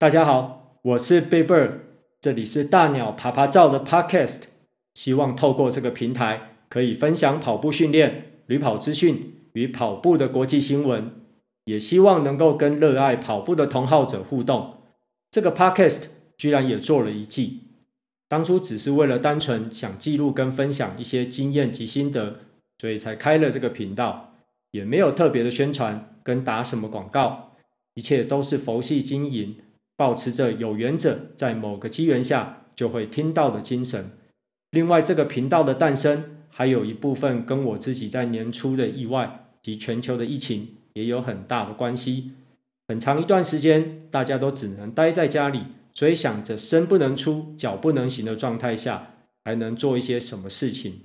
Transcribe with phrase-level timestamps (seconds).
[0.00, 1.72] 大家好，我是 Big Bird，
[2.20, 4.42] 这里是大鸟爬爬照的 Podcast。
[4.94, 11.10] 希望透过这个平台，可以分享跑步训练、旅跑资讯与跑步的国际新闻，
[11.64, 14.74] 也希望能够跟热爱跑步的同好者互动。
[15.32, 16.04] 这个 Podcast
[16.36, 17.64] 居然也做了一季，
[18.28, 22.36] 当初只是为了单纯想记录跟分享一些经验及心得，
[22.78, 24.34] 所以才开了这个频道，
[24.70, 27.56] 也没有特别的宣传跟打什么广告，
[27.94, 29.56] 一切都是佛系经营。
[29.98, 34.12] 保持着有缘者在某个机缘下就会听到的精神。
[34.70, 42.30] 另外，这个频道的诞生还有一部分跟我自己在年初的意外及全球的疫情也有很大的关系。
[42.86, 51.00] 很长一段时间，大家都只能待在家里，所以想着身不能出、脚不能行的状态下，还能做一些什么事情？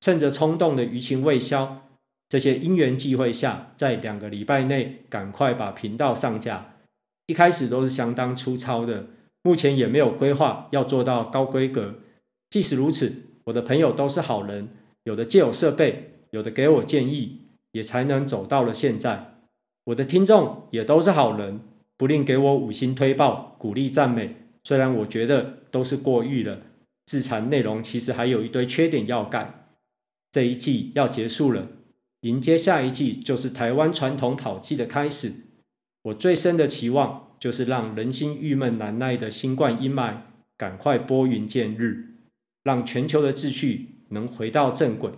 [0.00, 1.86] 趁着冲动的余情未消，
[2.28, 6.71] 这些因缘际会下，在两个礼拜内赶快把频道上架。
[7.32, 9.06] 一开始都是相当粗糙的，
[9.42, 11.94] 目前也没有规划要做到高规格。
[12.50, 14.68] 即使如此，我的朋友都是好人，
[15.04, 17.38] 有的借我设备，有的给我建议，
[17.72, 19.38] 也才能走到了现在。
[19.84, 21.60] 我的听众也都是好人，
[21.96, 24.36] 不吝给我五星推报、鼓励赞美。
[24.62, 26.60] 虽然我觉得都是过誉了，
[27.06, 29.70] 自残内容其实还有一堆缺点要改。
[30.30, 31.68] 这一季要结束了，
[32.20, 35.32] 迎接下一季就是台湾传统跑季的开始。
[36.06, 40.15] 我最深的期望就是让人心郁闷难耐的新冠阴霾
[40.57, 42.15] 赶快拨云见日，
[42.63, 45.11] 让全球的秩序能回到正轨。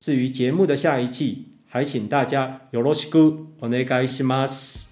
[0.00, 4.88] 至于节目的下一季，还请大家よろしくお愿いします。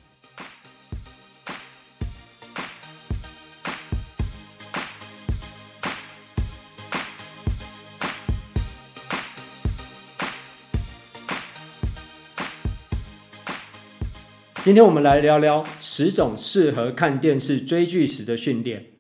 [14.65, 15.65] 今天我们来聊聊
[15.96, 18.94] 十种适合看电视追剧时的训练。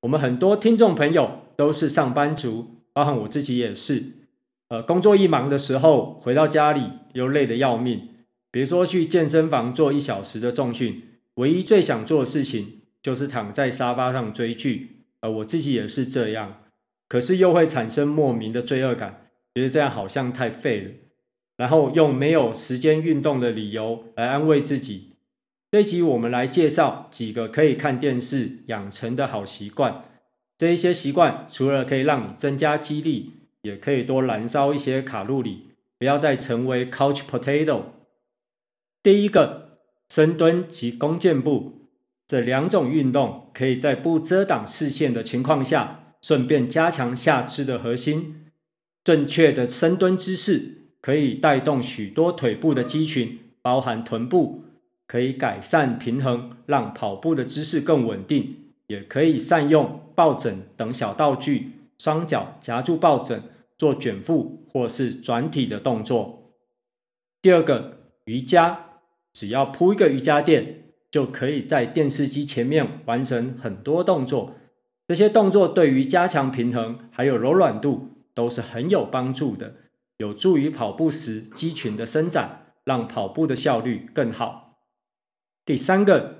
[0.00, 4.04] 我们很多听众朋友都是上班族，包含我自己也是。
[4.70, 8.08] 呃，工作一忙的时候，回到家里又累得要命。
[8.50, 11.02] 比如说去健身房做一小时的重训，
[11.34, 15.04] 唯一最想做的事情就是躺在沙发上追剧。
[15.20, 16.62] 呃，我自己也是这样，
[17.06, 20.90] 可是又会产生莫名的罪恶感，觉得这样好像太废了。
[21.58, 25.09] 然后用没有时间运动的理由来安慰自己。
[25.72, 30.02] 这一集我们来介绍几个可以看电视养成的好习惯。
[30.58, 37.82] 这一些习惯除了可以让你增加肌力，也可以多燃烧一些卡路里，不要再成为 couch potato。
[39.00, 39.70] 第一个，
[40.08, 41.86] 深蹲及弓箭步，
[42.26, 48.46] 这两种运动可以在不遮挡视线的情况下，顺便加强下肢的核心。
[49.04, 50.78] 正确的深蹲姿势。
[51.02, 54.64] 可以带动许多腿部的肌群，包含臀部，
[55.10, 58.58] 可以改善平衡，让跑步的姿势更稳定。
[58.86, 63.42] 也可以善用抱枕等小道具，双脚夹住抱枕
[63.76, 66.52] 做卷腹或是转体的动作。
[67.42, 68.84] 第二个，瑜伽，
[69.32, 74.54] 只要铺一个瑜伽垫，就可以在电视机前面完成很多动作。
[75.08, 79.74] 这些动作对于加强平衡还有柔软度都是很有帮助的。
[80.18, 84.69] 有助于跑步时肌群的伸展，让跑步的效率更好。
[85.70, 86.38] 第三个，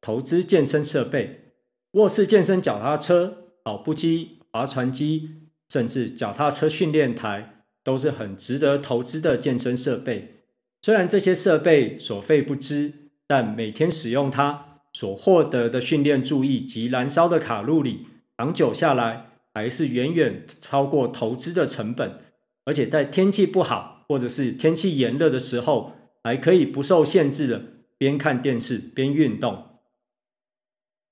[0.00, 1.52] 投资健身设备，
[1.92, 5.30] 卧室健身脚踏车、跑步机、划船机，
[5.68, 10.46] 甚至脚踏车训练台，都是很值得投资的健身设备。
[10.82, 12.92] 虽然这些设备所费不貲，
[13.28, 22.18] 但每天使用它所获得的训练注意及燃烧的卡路里，长久下来还是远远超过投资的成本。
[22.64, 25.92] 而且在天气不好或者是天气炎热的时候，
[26.24, 27.62] 还可以不受限制的
[28.02, 29.78] 边看电视边运动。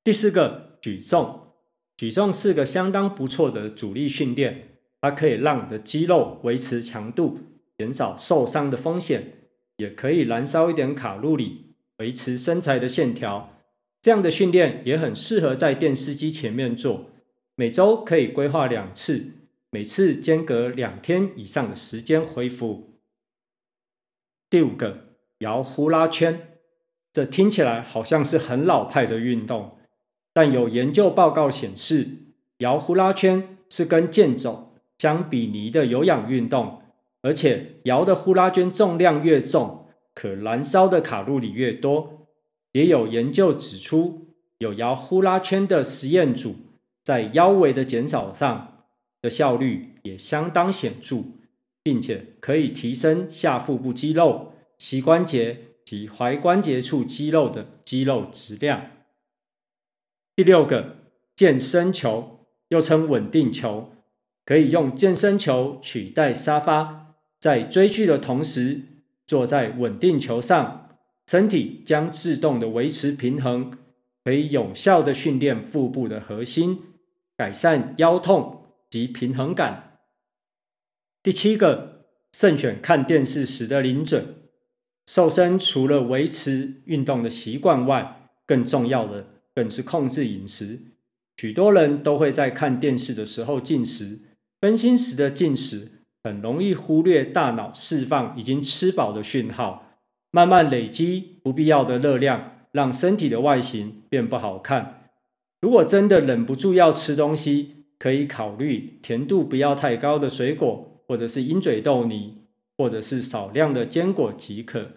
[0.03, 1.53] 第四个，举重，
[1.97, 7.39] 举重是个相当不错的阻力训练，它可以让你的肌肉维持强度，
[7.79, 9.47] 减少受伤的风险，
[9.77, 13.57] 也可以燃烧一点卡路里，维持身材的线条。
[14.03, 17.13] 这样的训练也很适合在电视机前面做，
[17.55, 19.35] 每周可以规划两次。
[19.71, 22.99] 每次间隔两天以上的时间恢复。
[24.49, 26.50] 第五个，摇呼啦圈，
[27.13, 29.77] 这听起来好像是很老派的运动，
[30.33, 32.07] 但有研究报告显示，
[32.59, 36.83] 摇呼啦圈是跟健走相比拟的有氧运动，
[37.23, 42.27] 而且摇的呼啦圈重量越重，可燃烧的卡路里越多。
[42.73, 44.29] 也有研究指出，
[44.59, 46.57] 有摇呼啦圈的实验组
[47.03, 48.69] 在腰围的减少上。
[49.23, 51.17] 的效率也相当显著，
[51.83, 55.59] 并且可以提升下腹部肌肉、膝关节
[55.91, 58.93] 及踝关节处肌肉的肌肉质量。
[60.37, 60.99] 第六个，
[61.35, 63.91] 健身球又称稳定球，
[64.45, 68.83] 可以用健身球取代沙发，在追剧的同时
[69.27, 70.97] 坐在稳定球上，
[71.27, 73.77] 身体将自动的维持平衡，
[74.23, 76.79] 可以有效的训练腹部的核心，
[77.37, 79.99] 改善腰痛及平衡感。
[81.21, 84.25] 第七个，慎选看电视时的零嘴。
[85.11, 90.79] 瘦身除了维持运动的习惯外，更重要的更是控制饮食。
[91.37, 94.21] 许多人都会在看电视的时候进食，
[94.61, 99.99] 分心时的进食很容易忽略大脑释放已经吃饱的讯号，
[100.31, 105.09] 慢慢累积不必要的热量，让身体的外形变不好看。
[105.61, 112.45] 如果真的忍不住要吃东西，可以考虑甜度不要太高的水果，或者是鹰嘴豆泥，
[112.79, 114.93] 或者是少量的坚果即可。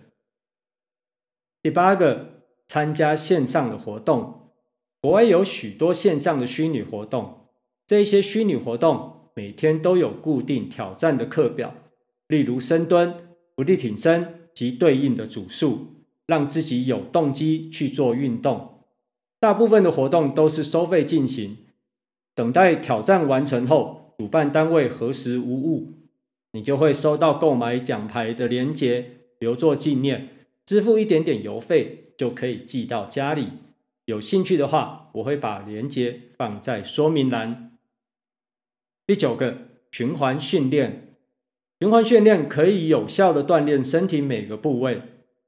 [1.63, 4.49] 第八个，参加线上的活动。
[5.01, 7.47] 国外有许多线上的虚拟活动，
[7.87, 11.73] 这些虚拟活动每天都有固定挑战的课表，
[12.27, 13.15] 例如深蹲、
[13.55, 18.83] 伏地挺身及对应的组数，让自己有动机去做运动。
[19.39, 21.59] 大部分的活动都是收费进行，
[22.35, 25.93] 等待挑战完成后，主办单位核实无误，
[26.51, 30.27] 你就会收到购买奖牌的链接，留作纪念。
[30.65, 33.49] 支付一点点邮费就可以寄到家里。
[34.05, 37.77] 有兴趣的话，我会把链接放在说明栏。
[39.05, 39.57] 第九个，
[39.91, 41.15] 循环训练。
[41.79, 45.01] 循环训练可以有效地锻炼身体每个部位。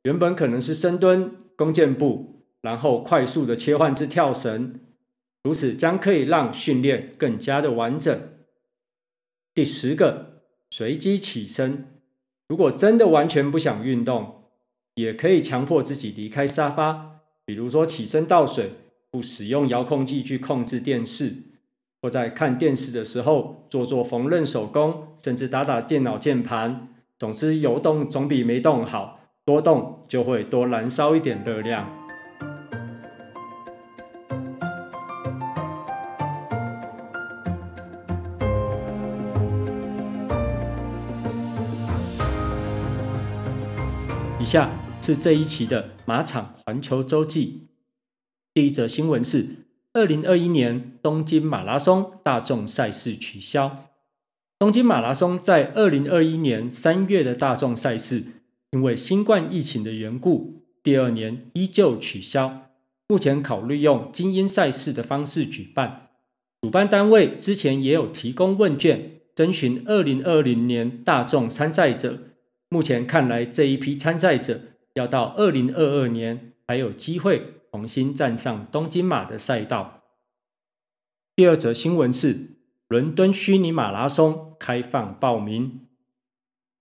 [0.04, 4.82] 原本可能是深蹲、弓箭步，然后快速地切换至跳绳，
[5.44, 8.22] 如此将可以让训练更加的完整。
[9.54, 12.02] 第十个，随机起身。
[12.48, 14.44] 如果真的完全不想运动，
[14.95, 18.71] 也可以强迫自己离开沙发，比如说起身倒水，
[19.12, 21.33] 不使用遥控器去控制电视，
[22.01, 26.88] 或在看电视的时候做做缝纫手工，甚至打打电脑键盘。
[27.19, 31.89] 总之，有动总比没动好，多动就会多燃烧一点热量。
[44.39, 44.69] 以下
[45.06, 47.68] 是这一期的马场环球周记。
[48.56, 53.86] 第一则新闻是：二零二一年东京马拉松大众赛事取消。
[54.57, 58.24] 东京马拉松在二零二一年三月的大众赛事，
[58.72, 62.72] 因为新冠疫情的缘故，第二年依旧取消。
[63.07, 66.07] 目前考虑用精英赛事的方式举办。
[66.63, 72.22] 主办单位之前也有提供问卷，征询二零二零年大众参赛者。
[72.69, 74.62] 目前看来，这一批参赛者
[74.95, 80.03] 要到二零二二年才有机会重新站上东京马的赛道。
[81.36, 82.51] 第二则新闻是：
[82.88, 85.81] 伦敦虚拟马拉松开放报名。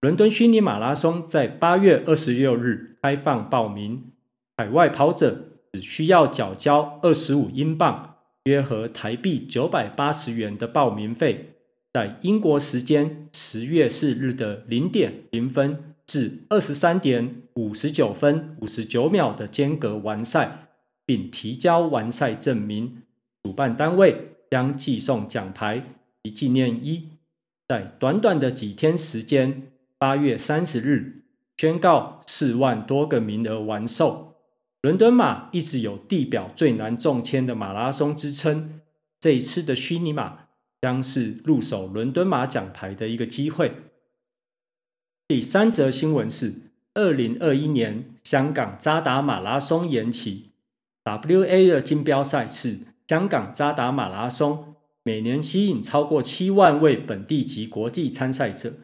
[0.00, 4.12] 伦敦虚拟马拉松在八月二十六日开放报名，
[4.56, 11.56] 海外跑者只需要缴交二十五英镑（约合台币九百八十元）的报名费。
[11.92, 20.68] 在英国时间十月四日的零点零分至二十三点五十九分五十九秒的间隔完赛，
[21.04, 23.02] 并提交完赛证明，
[23.42, 27.18] 主办单位将寄送奖牌及纪念衣。
[27.66, 31.24] 在短短的几天时间，八月三十日
[31.56, 34.36] 宣告四万多个名额完售。
[34.82, 38.80] 伦敦马一直有地表最难中签的马拉松之称，
[39.18, 40.44] 这一次的虚拟马。
[40.84, 43.72] 将是入手伦敦马奖牌的一个机会。
[45.26, 46.52] 第三则新闻是：
[46.92, 50.50] 二零二一年香港渣打马拉松延期。
[51.02, 58.74] WA 的金标赛事香港渣打马拉松每年吸引超过七万位本地及国际参赛者，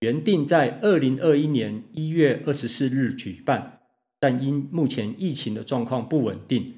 [0.00, 3.80] 原定在二零二一年一月二十四日举办，
[4.18, 6.76] 但因目前疫情的状况不稳定，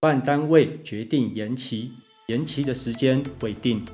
[0.00, 1.92] 办单位决定延期，
[2.28, 3.84] 延期的时间未定。